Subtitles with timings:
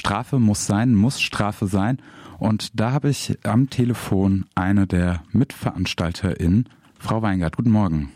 [0.00, 2.00] Strafe muss sein, muss Strafe sein.
[2.38, 7.58] Und da habe ich am Telefon eine der MitveranstalterInnen, Frau Weingart.
[7.58, 8.10] Guten Morgen.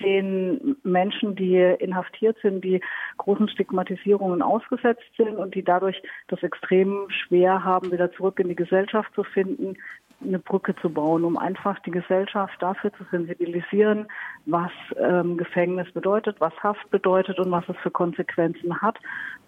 [0.00, 2.80] den Menschen, die inhaftiert sind, die
[3.16, 8.54] großen Stigmatisierungen ausgesetzt sind und die dadurch das extrem schwer haben, wieder zurück in die
[8.54, 9.76] Gesellschaft zu finden,
[10.20, 14.06] eine Brücke zu bauen, um einfach die Gesellschaft dafür zu sensibilisieren,
[14.46, 18.98] was ähm, Gefängnis bedeutet, was Haft bedeutet und was es für Konsequenzen hat.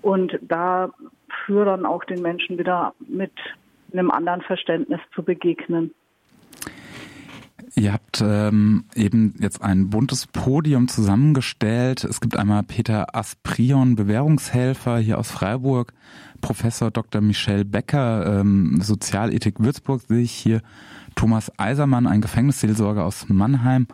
[0.03, 3.33] Und dafür dann auch den Menschen wieder mit
[3.93, 5.93] einem anderen Verständnis zu begegnen.
[7.81, 12.05] Ihr habt ähm, eben jetzt ein buntes Podium zusammengestellt.
[12.05, 15.95] Es gibt einmal Peter Asprion, Bewährungshelfer hier aus Freiburg,
[16.43, 17.23] Professor Dr.
[17.23, 20.61] Michel Becker, ähm, Sozialethik Würzburg sehe ich hier,
[21.15, 23.87] Thomas Eisermann, ein Gefängnisseelsorger aus Mannheim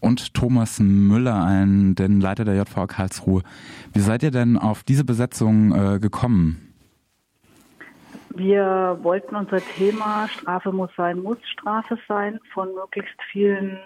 [0.00, 3.44] und Thomas Müller, ein, den Leiter der JVA Karlsruhe.
[3.92, 6.67] Wie seid ihr denn auf diese Besetzung äh, gekommen?
[8.38, 13.80] Wir wollten unser Thema Strafe muss sein, muss Strafe sein von möglichst vielen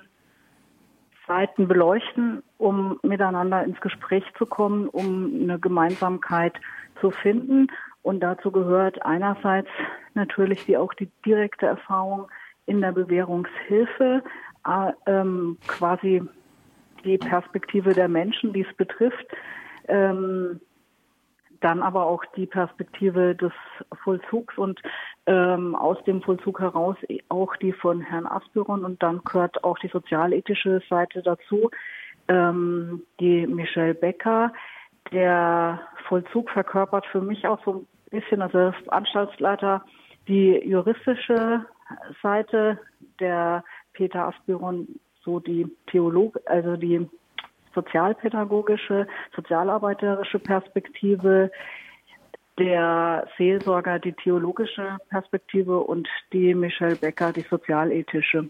[1.27, 6.53] Seiten beleuchten, um miteinander ins Gespräch zu kommen, um eine Gemeinsamkeit
[7.00, 7.69] zu finden.
[8.03, 9.70] Und dazu gehört einerseits
[10.12, 12.28] natürlich wie auch die direkte Erfahrung
[12.67, 14.23] in der Bewährungshilfe,
[14.67, 16.23] äh, ähm, quasi
[17.05, 19.27] die Perspektive der Menschen, die es betrifft.
[19.89, 20.61] Ähm,
[21.62, 23.52] dann aber auch die Perspektive des
[24.02, 24.80] Vollzugs und
[25.27, 26.96] ähm, aus dem Vollzug heraus
[27.29, 31.70] auch die von Herrn Aspiron und dann gehört auch die sozialethische Seite dazu,
[32.29, 34.52] ähm, die Michelle Becker.
[35.12, 39.85] Der Vollzug verkörpert für mich auch so ein bisschen, also als Anstaltsleiter,
[40.29, 41.67] die juristische
[42.23, 42.79] Seite,
[43.18, 44.89] der Peter Aspiron
[45.24, 47.08] so die Theolog, also die
[47.74, 51.51] sozialpädagogische, sozialarbeiterische Perspektive,
[52.58, 58.48] der Seelsorger die theologische Perspektive und die Michelle Becker die sozialethische.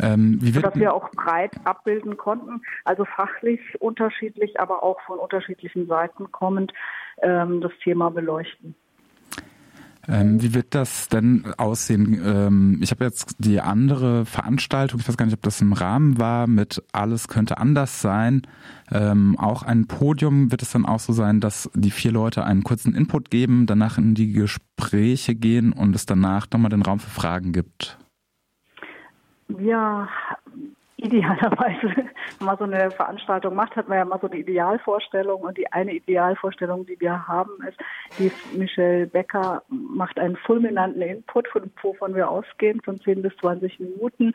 [0.00, 6.30] Ähm, Sodass wir auch breit abbilden konnten, also fachlich unterschiedlich, aber auch von unterschiedlichen Seiten
[6.30, 6.72] kommend
[7.20, 8.76] ähm, das Thema beleuchten.
[10.10, 12.20] Ähm, wie wird das denn aussehen?
[12.24, 16.18] Ähm, ich habe jetzt die andere Veranstaltung, ich weiß gar nicht, ob das im Rahmen
[16.18, 18.42] war, mit Alles könnte anders sein.
[18.90, 22.64] Ähm, auch ein Podium wird es dann auch so sein, dass die vier Leute einen
[22.64, 27.10] kurzen Input geben, danach in die Gespräche gehen und es danach nochmal den Raum für
[27.10, 27.98] Fragen gibt.
[29.48, 30.08] Wir
[30.98, 31.94] idealerweise,
[32.38, 35.72] wenn man so eine Veranstaltung macht, hat man ja immer so eine Idealvorstellung und die
[35.72, 37.78] eine Idealvorstellung, die wir haben, ist,
[38.18, 43.78] die Michelle Becker macht einen fulminanten Input, von wovon wir ausgehen, von 10 bis 20
[43.80, 44.34] Minuten.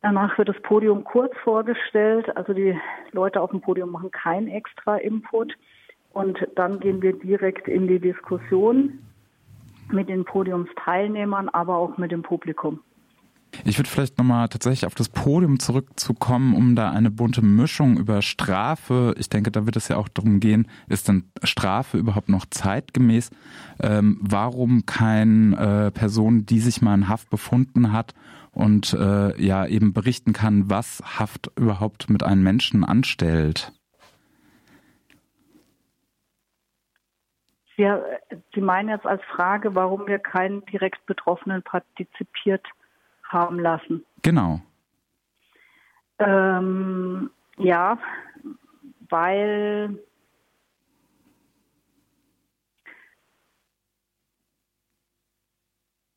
[0.00, 2.78] Danach wird das Podium kurz vorgestellt, also die
[3.10, 5.54] Leute auf dem Podium machen keinen extra Input
[6.12, 9.00] und dann gehen wir direkt in die Diskussion
[9.90, 12.80] mit den Podiumsteilnehmern, aber auch mit dem Publikum.
[13.64, 18.22] Ich würde vielleicht nochmal tatsächlich auf das Podium zurückzukommen, um da eine bunte Mischung über
[18.22, 22.46] Strafe, ich denke, da wird es ja auch darum gehen, ist denn Strafe überhaupt noch
[22.46, 23.30] zeitgemäß?
[23.80, 28.14] Ähm, warum keine äh, Person, die sich mal in Haft befunden hat
[28.52, 33.72] und äh, ja eben berichten kann, was Haft überhaupt mit einem Menschen anstellt?
[37.76, 38.00] Ja,
[38.54, 42.66] Sie meinen jetzt als Frage, warum wir keinen direkt Betroffenen partizipiert
[43.28, 44.04] haben lassen.
[44.22, 44.60] Genau.
[46.18, 47.98] Ähm, ja,
[49.08, 49.98] weil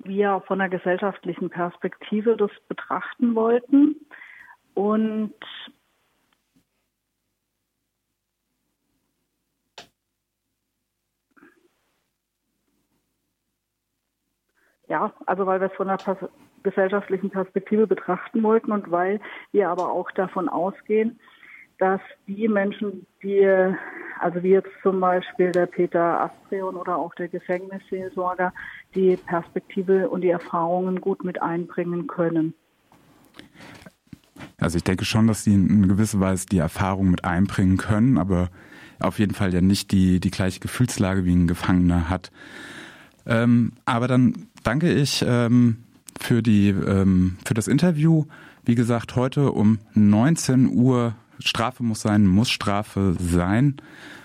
[0.04, 3.96] wir von der gesellschaftlichen Perspektive das betrachten wollten
[4.74, 5.34] und
[14.88, 15.98] ja, also weil wir es von der
[16.64, 19.20] gesellschaftlichen Perspektive betrachten wollten und weil
[19.52, 21.20] wir aber auch davon ausgehen,
[21.78, 23.44] dass die Menschen, die
[24.20, 28.54] also wie jetzt zum Beispiel der Peter Astrion oder auch der Gefängnisseelsorger,
[28.94, 32.54] die Perspektive und die Erfahrungen gut mit einbringen können.
[34.60, 38.50] Also ich denke schon, dass sie in gewisser Weise die Erfahrung mit einbringen können, aber
[39.00, 42.32] auf jeden Fall ja nicht die, die gleiche Gefühlslage wie ein Gefangener hat.
[43.26, 45.78] Ähm, aber dann danke ich ähm,
[46.20, 48.26] für, die, ähm, für das Interview.
[48.66, 53.78] Wie gesagt, heute um 19 Uhr Strafe muss sein, muss Strafe sein.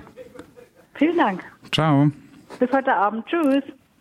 [0.95, 1.41] Vielen Dank.
[1.71, 2.11] Ciao.
[2.59, 3.25] Bis heute Abend.
[3.27, 3.63] Tschüss.